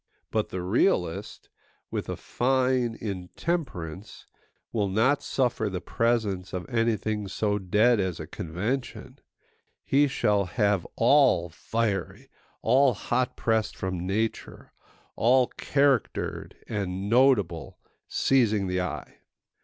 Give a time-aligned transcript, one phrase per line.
[0.31, 1.47] But the realist,
[1.91, 4.25] with a fine intemperance,
[4.71, 9.19] will not suffer the presence of anything so dead as a convention;
[9.83, 12.29] he shall have all fiery,
[12.63, 14.73] all hot pressed from nature,
[15.15, 17.77] all charactered and notable,
[18.07, 19.19] seizing the eye.